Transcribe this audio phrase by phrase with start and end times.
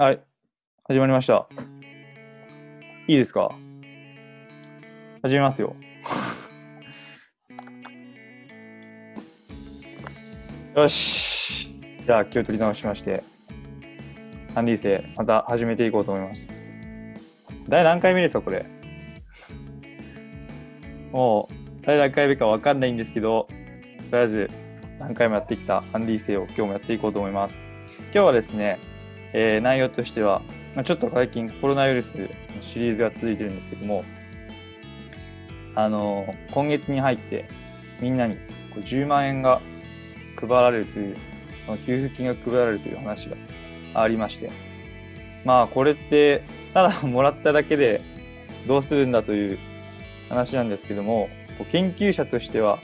[0.00, 0.20] はい、
[0.84, 1.48] 始まりました。
[3.08, 3.50] いいですか？
[5.22, 5.74] 始めますよ。
[10.76, 11.74] よし。
[12.06, 13.24] じゃあ、気を取り直しまして、
[14.54, 16.54] アンディ生、また始めていこうと思います。
[17.68, 18.66] 第何回目ですか、これ？
[21.10, 21.54] もう、
[21.84, 23.48] 第何回目かわかんないんですけど、
[24.12, 24.48] とりあえず、
[25.00, 27.66] 何回もやってきたアンディ生を今日もやっていこうと思います。
[28.12, 28.78] 今日はですね、
[29.32, 30.42] えー内容としては、
[30.74, 32.28] まあ、ちょっと最近コロナウイルスの
[32.60, 34.04] シリーズが続いてるんですけども、
[35.74, 37.48] あのー今月に入って
[38.00, 38.36] みんなに
[38.72, 39.60] こう10万円が
[40.36, 41.16] 配られるという、
[41.84, 43.36] 給付金が配られるという話が
[43.94, 44.50] ありまして、
[45.44, 48.00] まあこれってただもらっただけで
[48.66, 49.58] どうするんだという
[50.28, 51.28] 話なんですけども、
[51.72, 52.78] 研究者としては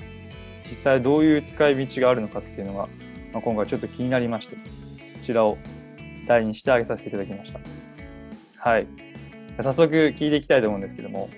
[0.68, 2.88] 実際どういう使い道があるのかっていうのが、
[3.32, 4.62] まあ、今回ちょっと気になりまして、こ
[5.22, 5.58] ちらを
[6.26, 7.60] 題にしてあげさせていただきました。
[8.58, 8.86] はい。
[9.62, 11.28] 早速聞いていきたいと思うんですけども、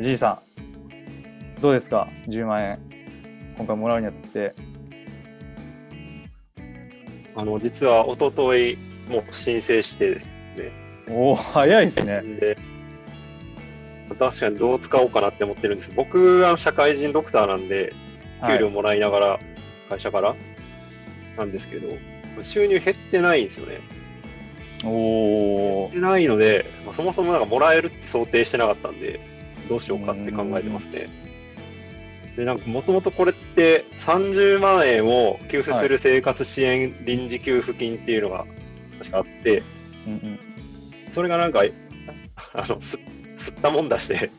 [0.00, 0.42] じいさ
[1.58, 2.78] ん、どうですか ?10 万円。
[3.56, 4.54] 今回もらうにあたって。
[7.34, 8.76] あの、実は一昨日
[9.08, 10.26] もう申請してです
[11.08, 12.20] おお、早いですね。
[12.22, 12.34] ね。
[12.34, 12.58] で、
[14.18, 15.90] 確かにどう使おうかなって思ってるんです。
[15.94, 17.92] 僕は社会人ドクターなんで、
[18.40, 19.40] はい給料もらいながら、
[19.88, 20.36] 会社から
[21.38, 21.88] なんですけど、
[22.42, 23.80] 収入減ってないんですよね。
[24.84, 29.20] おお減ってないので、まあ、そもそもなんかもらえるって想定してなかったんで、
[29.68, 31.08] どうしようかって考えてますね。
[32.36, 38.44] で、なんかもともとこれって30万円を給付する生活支援臨時給付金っていうのが
[38.98, 39.62] 確かあって、
[40.06, 40.38] うんうん。
[41.12, 41.64] それがなんか、
[42.52, 42.98] あの、す
[43.38, 44.30] 吸ったもんだして、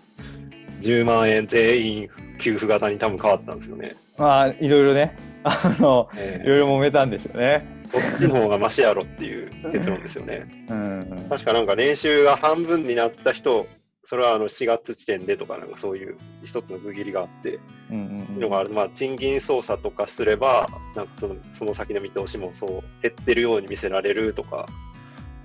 [0.81, 3.95] 10万円全員給付型に多分変わったんですよね。
[4.17, 7.76] まあ、いろいろね、あの、えいろいろ揉めたんでしょうね。
[7.91, 10.67] こっちの方がマシやろっていう結論ですよね。
[10.69, 11.29] うんうん。
[11.29, 13.67] 確かなんか年収が半分になった人、
[14.09, 17.59] それはあの4月時点でとか、なんかそういう一つの区切りがあって、
[17.91, 24.67] うんうんいうのがあるまあ、賃金操作とかすれば、なんかそのその先の見通しもそう減ってるように見せられるとか、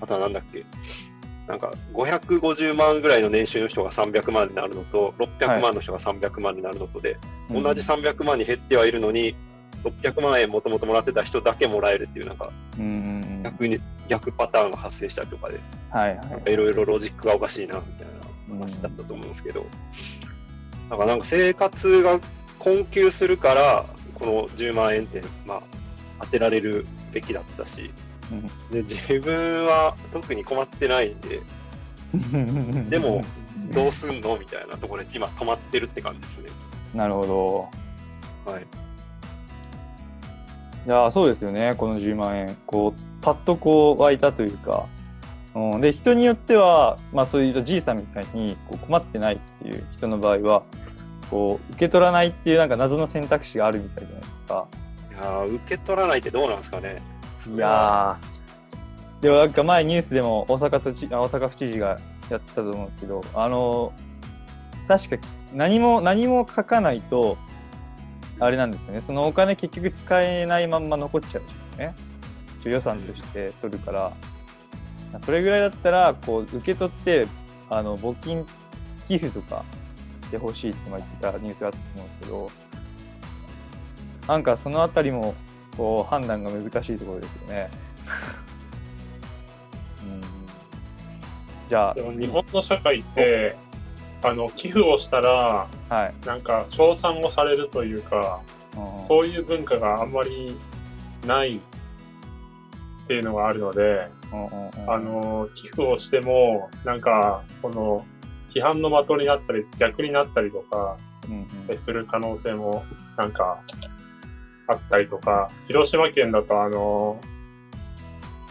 [0.00, 0.64] あとはなんだっけ、
[1.48, 7.16] なんか550万ぐらいの年収の人が300万になるのと、600万の人が300万になるのとで、
[7.50, 7.62] うん。
[7.62, 9.34] 同じ300万に減ってはいるのに、
[9.84, 12.50] 600万円もともともらってた人だけもらえるっていう、なんか。
[13.42, 15.58] 逆に逆パターンが発生したりとかで、
[15.90, 18.06] はいなんかはいろいろロジックがおかしいなみたい
[18.50, 19.66] な話だったと思うんですけど、
[20.90, 22.20] なんかなんか生活が
[22.58, 25.62] 困窮するから、この10万円って、まあ、
[26.20, 27.90] 当てられるべきだったし、
[28.70, 31.40] で自分は特に困ってないんで、
[32.88, 33.24] でも、
[33.72, 36.50] どうすんのみたいなところで今止まってるって感じですね。
[36.94, 37.70] なるほ
[38.46, 38.52] ど。
[38.52, 38.66] はい。
[40.86, 41.74] いやーそうですよね。
[41.76, 42.56] この10万円。
[42.66, 44.86] こうパッとこう湧いたというか、
[45.54, 50.62] うん、で人によっては、まあ、そういうじいさんみたいにこう困ってないっていう人の場合は
[51.30, 54.66] こう受け取らないっていうなんか謎の選択肢があるみたいじゃないですか。
[55.10, 57.02] いやー受け取らないってどうなんですかね。
[57.46, 59.22] いやー。
[59.22, 63.92] でもなんか前ニュースでも大阪都知あ大阪府知事がやってたと思うんですけどあの
[64.88, 67.38] 確かき何も何も書かないと
[68.44, 69.00] あれなんですよね。
[69.00, 71.94] そのお金結局使えないまんま残っちゃうんですよね。
[72.64, 74.12] 予算として取るから。
[75.18, 77.28] それぐらいだったらこう受け取って
[77.68, 78.46] あの募金
[79.06, 79.62] 寄付とか
[80.24, 82.50] してほしいって言ってたニュースがあったと思うんですけど
[84.26, 85.34] なんかそのあたりも
[85.76, 87.70] こう判断が難しいところですよね。
[90.02, 90.22] うん。
[91.68, 93.56] じゃあでも日本の社会って、
[94.22, 98.40] あの寄付をしたら、はい、なんか称賛をされるというか、
[98.74, 99.06] うん。
[99.08, 100.56] そういう文化があんまり
[101.26, 101.60] ないっ
[103.06, 104.08] ていうのがあるので、
[104.88, 108.06] あの寄付をしても、なんか、その、
[108.54, 110.96] 批判の的になったり、逆になったりとか
[111.76, 112.82] する可能性も、
[113.18, 113.60] なんか、
[114.68, 117.20] あったりとか、広島県だと、あの、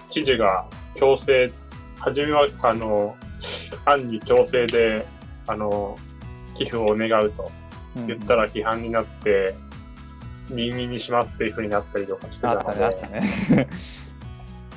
[0.10, 1.52] 知事が強制、
[1.98, 3.16] 初めは、あの、
[3.86, 5.08] 案に強制で、
[5.48, 5.98] あの、
[6.66, 7.52] 寄付を願うと
[8.08, 9.56] 言ったら批判になって、
[10.50, 13.68] 任意にしますっていう風になったりとかしてたので、ね。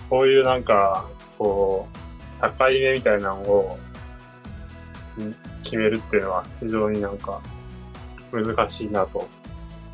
[0.08, 1.08] こういうなんか、
[1.38, 3.78] こう、高い目みたいなのを
[5.20, 7.40] ん決めるっていうのは非常になんか
[8.32, 9.28] 難しいなと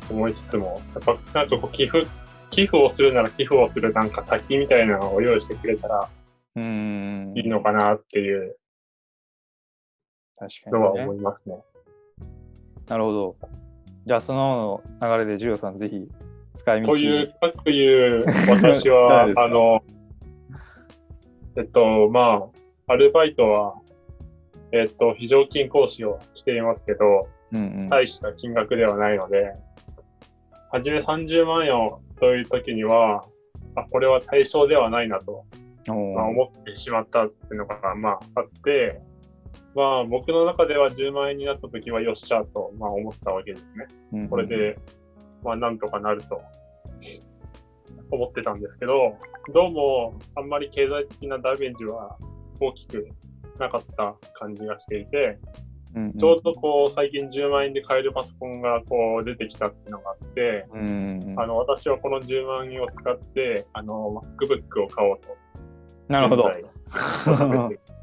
[0.09, 2.05] 思いつつも、やっぱなんかこう寄付、
[2.49, 6.09] 寄付をするなら寄付をするなんか先みたいなのを用意してくれたら
[6.55, 8.57] うんいいのかなっていう
[10.67, 10.91] のは。
[10.91, 11.55] 思いますね。
[12.91, 13.35] なるほど。
[14.05, 16.09] じゃあその流れでジュオさんぜひ
[16.53, 19.81] 使い道という、かくいう私は あの、
[21.55, 22.49] えっと、ま
[22.87, 23.75] あ、アルバイトは、
[24.73, 27.87] えっと、非常勤講師をしていますけど、うんうん。
[27.87, 29.53] 大した金額ではないので、
[30.69, 33.23] はじめ30万円をという時には、
[33.75, 35.45] あ、これは対象ではないなと、
[35.87, 38.99] まあ、思ってしまったっていうのが、まあ、あって、
[39.75, 43.87] まあ、僕の中では10万円になった時はよっしゃと、まあ、思ったわけですね。
[44.13, 44.77] うんうんこれで、
[45.43, 46.41] まあ、なんとかなると
[48.11, 49.17] 思ってたんですけど、
[49.53, 52.17] どうも、あんまり経済的なダメージは
[52.59, 53.07] 大きく
[53.59, 55.39] なかった感じがしていて、
[55.95, 65.35] うんうんちょうどこう、最近10万円で買えるパソコンがこう出てきたっていうのがあって、うんうんうんあの、私はこの10万円を使って、あの、MacBook を買おうと。
[66.07, 66.49] なるほど。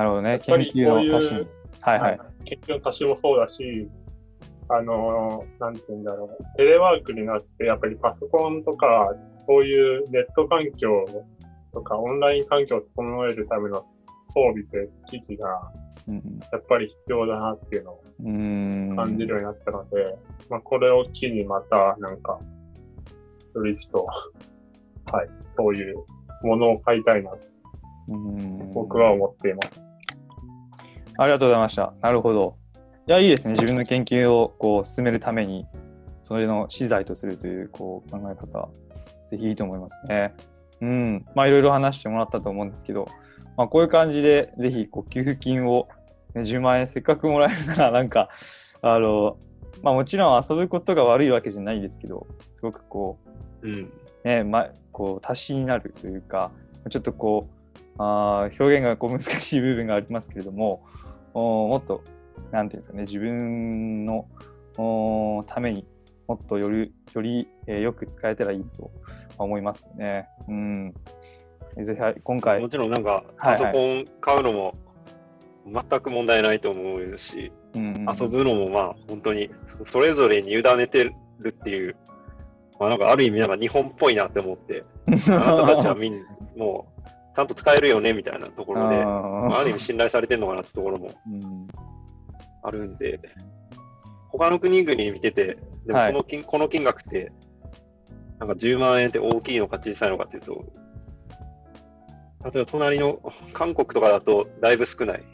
[0.00, 0.38] なるほどね。
[0.38, 1.46] 研究の足しに。
[1.82, 2.20] はいはい。
[2.46, 3.86] 研究の足しもそうだし、
[4.70, 6.56] あの、なんて言うんだろう。
[6.56, 9.14] テレワークになって、やっぱりパソコンとか、
[9.46, 11.04] そういうネット環境
[11.74, 13.84] とか、オンライン環境を整えるための
[14.32, 15.70] 装備と機器が、
[16.08, 18.96] うんやっぱり必要だなっていうのをうん。
[18.96, 20.16] 感じるようになったので、
[20.48, 22.40] まあ、これを機にまた、なんか、
[23.54, 25.96] より一層、はい、そういう
[26.42, 27.32] ものを買いたいな
[28.72, 29.89] 僕は思っています。
[31.22, 31.92] ありがとうございました。
[32.00, 32.56] なるほど。
[33.06, 33.52] いや、いいですね。
[33.52, 35.66] 自分の研究をこう進めるために、
[36.22, 38.68] それの資材とするというこう考え方、
[39.28, 40.34] ぜひいいと思いますね。
[40.80, 41.26] うん。
[41.34, 43.06] まあ、いろいろ話してもらったと思うんですけど、
[43.58, 45.88] まあ、こういう感じで、ぜひこう給付金を、
[46.34, 48.30] ね、10万円せっかくもらえるなら、 なんか、
[48.80, 49.36] あの、
[49.82, 53.18] まあ、もちろん遊ぶことが悪いわけじゃないですけど、すごくこ
[53.62, 53.92] う、うん。
[54.24, 54.70] ね、ま、
[55.00, 56.50] こう足しになるというか
[56.90, 62.02] ちょっとこうあー表現がこう難しい部分がありますけれどもおもっと
[62.50, 64.26] なんていうんですかね自分の
[64.76, 65.86] おために
[66.26, 68.90] もっとよりより、えーよく使えたらいいと
[69.36, 70.28] 思いますね。
[70.48, 70.94] うん、
[71.82, 74.74] ぜひはい今回もちろんなんか、はいパソコン買うのも
[75.66, 79.50] 全く問題ないと思うし、遊ぶのもまあ本当に
[79.86, 81.14] それぞれに委ねてる
[81.48, 81.96] っていう、
[82.78, 87.02] まあなんかある意味なんか日本っぽいなって思って、 あなたたちはみんなもう
[87.34, 91.12] ちゃんと使えるよねみたいなところで、あまあ、ある意味信頼されてるのかなってところも
[92.62, 93.20] あるんで、
[94.28, 97.32] 他の国々見てて、でもはいその金、この金額って、
[98.38, 100.64] なんか10万円って大きいのか小さいのかっていうと、
[102.44, 103.20] 例えば隣の
[103.52, 105.24] 韓国とかだとだいぶ少ない。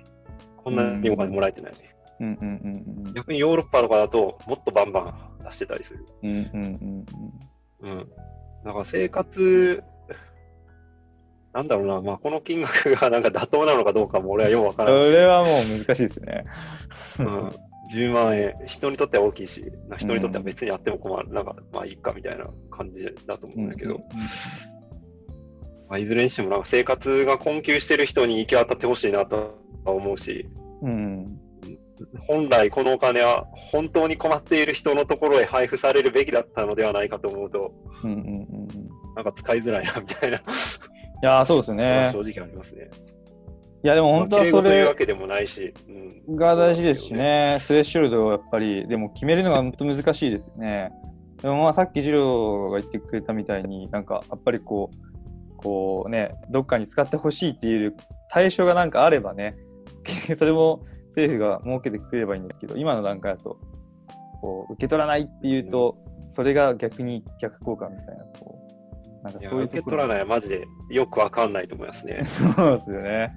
[0.57, 1.75] こんなにお金もらえてない。
[3.15, 5.01] 逆にヨーロッパとかだともっとバンバ
[5.41, 6.07] ン出してたりする。
[6.23, 7.07] うんうん
[7.83, 8.09] うんうん。
[8.65, 9.83] だから生活、
[11.57, 15.11] なんだろうな、まあこの金額がなんか妥当なのかどうかも俺はよくわかそらない。
[15.11, 16.45] れはもう難しいですね。
[17.21, 17.49] うん、
[17.95, 24.01] 10万円、人にとっては大きいし、な人にとっては別にあっても困る、なんか、まあいいかみたいな感じだと思うんだけど、
[25.89, 30.47] まあ、いずれにしてもなんか生活が困窮してる人に行き渡ってほしいなとは思うし、
[30.83, 31.39] うん
[32.29, 37.73] 本来このお金は本当に困っている人のところへ配布されるべきだったのではないかと思うと、
[38.05, 39.15] うんうんうんうん。
[39.15, 40.41] なんか使いづらいなみたいな、い
[41.27, 42.11] やーそうですね。
[42.13, 42.91] 正直ありますね。
[43.83, 45.73] いやでも本当はそれけでもないし、
[46.27, 47.15] うん、が大事ですし。
[47.15, 50.91] ね、スレッショルドをやっぱり、でも決めるのが本当難しいですよね。
[51.41, 57.95] でもまあさっきジローが言ってくれたみたいに、なんかやっぱりこう、こうね、どっかに使ってほしいっていう
[58.31, 59.57] 対象がなんかあればね、
[60.37, 63.59] それも政府が設けてくれればいいんですけど、今の段階だと、
[64.41, 65.97] こう受け取らないっていうと、
[66.29, 68.66] それが逆に逆効果みたいな、こう、
[69.27, 69.67] なんかそういう。
[69.67, 72.23] 受け取らないはマジでよくわかんないと思いますね。
[72.25, 73.11] そうですよね。
[73.11, 73.35] ね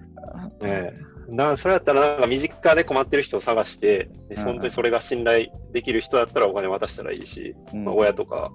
[0.61, 0.93] え。
[1.29, 4.43] なそれだったら、なんか身近で困ってる人を探して、でうん。
[4.43, 7.85] 本当にそれが信頼できる人だったらお金渡したらいいし、うん。
[7.85, 8.51] まあ、親とか、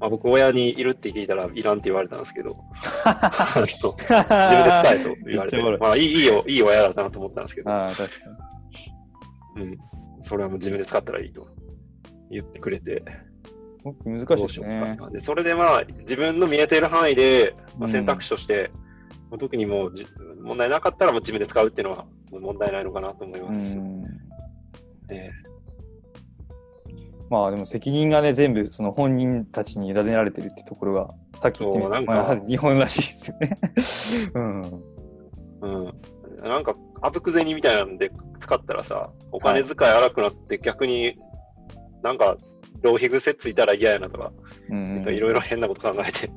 [0.00, 2.56] まあ、僕、親にいるって聞いたらいらんって言われたんですけど、
[3.04, 5.56] 自分で使えと言われて。
[5.80, 7.70] まあいいいいよ、いい親だなと思ったんですけど。
[9.56, 9.78] うん、
[10.22, 11.46] それはもう自分で使ったらいいと
[12.30, 13.23] 言ってくれて、僕
[14.04, 18.70] 難しいですねで、それでまあ、自分の見えている範囲で、まあ、うん選択肢として、
[19.30, 20.06] まあ特にもうじ
[20.42, 23.74] 問題なかったらもう自分で使うっていうのは問題ないのかなと思いうます。
[23.74, 24.04] ん。
[25.10, 25.30] え
[27.30, 33.58] まあでも責任がね、全部その本人たちに委ねられてるってところが、さっき言ってみた、日本らしいですよね。
[34.34, 34.62] うん。
[35.62, 35.94] うん、
[36.42, 38.10] なんか、あぶく銭みたいなんで
[38.40, 41.18] 使ったらさ、お金遣い荒くなって逆に
[42.02, 42.36] なんか
[42.84, 44.32] 浪費癖ついたら嫌やなとか、
[44.70, 46.30] うんいろいろ変なこと考えて。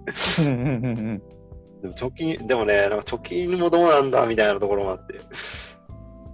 [1.81, 5.13] でも貯金、でもね、なんか貯金もどうなんだみたいなところもあって。
[5.15, 5.17] い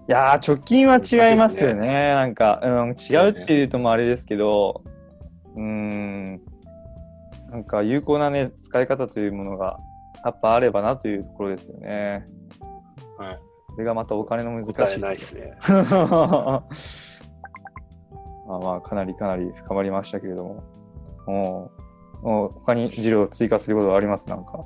[0.07, 1.87] やー、貯金は違いますよね。
[2.13, 4.83] なんか、うん、違うっていうともあれですけど、
[5.55, 6.41] うーん、
[7.51, 9.77] なんか有効なね、使い方というものが
[10.23, 12.25] やっぱあればなというところですよね。
[13.17, 13.39] はい。
[13.73, 14.73] それがまたお金の難しい。
[14.73, 15.57] 答えないですね。
[18.59, 20.63] まあまあ、かなりかなり深まりましたけれども。
[21.25, 21.71] も
[22.23, 24.29] う、もう他に資料を追加することはあります？
[24.29, 24.65] なんか。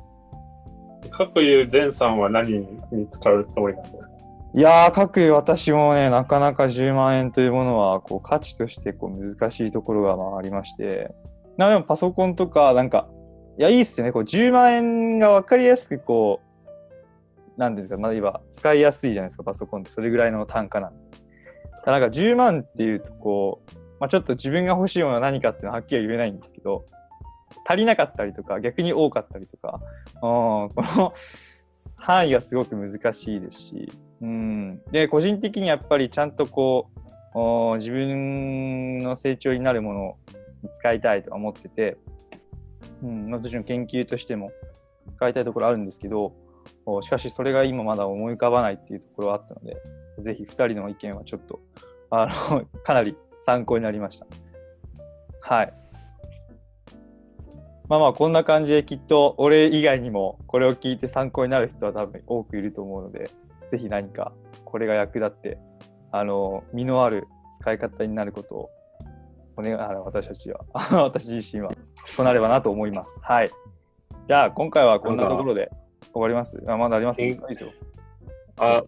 [1.12, 2.60] 各いう前さんは何
[2.92, 4.14] に使うつもりなんですか？
[4.56, 11.14] いやー、各私もね、なかなか10万円というものは、こう、価値としてこう難しいところがまあありまして、
[11.58, 13.08] なでもパソコンとか、なんか、
[13.60, 14.12] いや、いいっすよね。
[14.12, 16.40] こう、10万円が分かりやすく、こ
[17.56, 19.92] う、なんですか、まあ、今、使いやすいじゃないですか、パソコンって。
[19.92, 21.00] それぐらいの単価なんで。
[21.92, 26.86] なんか10万っていうと、こう、まあ、ちょっと自分が欲しいものは何かっていうのははっきりは言えないんですけど、
[27.66, 29.80] 足りなかったりとか、逆に多かったりとか、
[30.16, 31.14] うん、この
[31.96, 33.92] 範囲がすごく難しいですし、
[34.22, 36.90] うん、で、個人的にやっぱりちゃんとこ
[37.34, 40.18] う、自分の成長になるものを
[40.74, 41.98] 使いたいと思ってて、
[43.02, 44.52] うん、もちろん研究としても
[45.12, 46.34] 使いたいところあるんですけど、
[47.02, 49.78] しかしそれが今まだ思い浮かばないっていうところはあったので、
[50.20, 51.60] ぜひ2人の意見はちょっと、
[52.10, 54.26] あの、 かなり参考になりました。
[55.42, 55.74] はい。
[57.90, 63.30] まあまあ、こんな感じできっと俺以外にもこれを聞いて参考になる人は多分多くいると思うので、
[63.70, 64.34] ぜひ何か
[64.66, 65.58] これが役立って、
[66.12, 67.28] あの、身のある
[67.60, 68.70] 使い方になることを、
[69.56, 70.60] お願い、あの私たちは、
[71.04, 71.72] 私自身は、
[72.08, 73.20] そうなればなと思います。
[73.24, 73.52] はい。
[74.28, 75.72] じゃあ、今回はこんなところで
[76.12, 76.62] 終わります。
[76.68, 77.22] あまだあります？
[77.24, 77.72] いいですよ。
[78.58, 78.84] あ、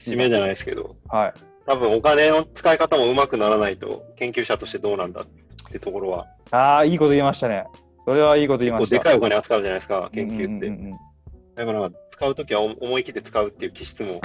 [0.00, 1.34] 締めじゃないですけど、はい。
[1.66, 5.26] 多分お金の使い方もうまくならないと、研究者としてどうなんだっ
[5.70, 7.64] てところは、ああ、いいこと言いましたね。
[7.98, 8.96] それはいいこと言いました。
[8.96, 10.42] でかいお金扱うじゃないですか、研究って。
[10.44, 11.10] うんうんうんうん
[11.56, 14.20] だから、使うときは思い切って使うっていう気質も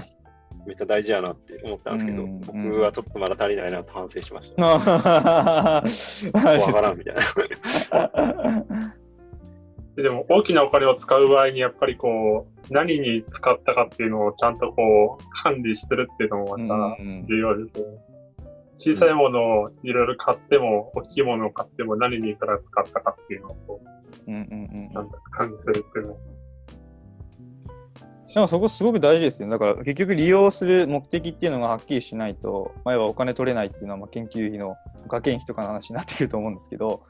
[0.65, 4.63] めっちゃ大事やなって思ったんですけど、うんうん僕はちょっとまだ足りないなと反省しました。
[4.63, 8.95] わわからんみたいな。
[9.95, 17.97] ででも大きなお金を使う場合にやっぱりこう何に使ったかっていうのをちゃんとこう管理するっていうのもまた重要ですよね。
[18.77, 23.81] 小さいものをいろいろ買っても大きいものを買っても何にいくら使ったかっていうのをこ
[24.27, 26.17] うんうんうんうなんだ管理するっていうのは
[28.33, 29.47] でもそこすごく大事ですよ。
[29.47, 34.75] だから結局利用する目的っていうのがはっきりしないと、まあ、お金取れないっていうのはまあ研究費の
[35.07, 37.03] 家計費とかの話になってくると思うんですけど、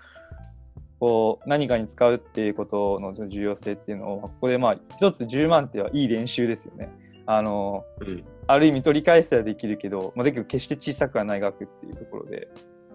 [0.99, 6.89] こう何かに使うっていうことの重要性っていうのを、ここでまあ一つ10万ってはいい練習ですよね。
[7.25, 12.47] あの、うんある意味取り返せはできるけど、まあ、だけど決して小さくはない額っていうところで、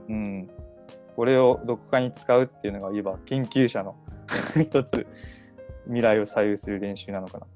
[0.09, 0.51] うん、
[1.17, 3.97] これをどこかに使うっていうのがいわば研究者の
[4.63, 5.07] 一つ
[5.87, 7.49] 未来を左右する練習なのかなと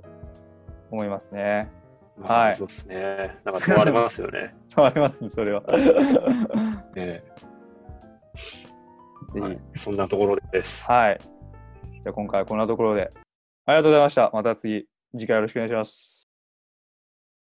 [0.91, 1.71] 思いますね。
[2.21, 3.39] はいそうですね。
[3.45, 4.55] なんか問われますよね。
[4.71, 5.63] 触れますね、それは。
[6.95, 7.23] え
[9.35, 10.83] ぜひ、えはいそんなところです。
[10.85, 11.21] はい。
[12.03, 13.11] じゃあ今回はこんなところで、
[13.67, 14.31] ありがとうございました。
[14.33, 16.24] また次、次回よろしくお願いします。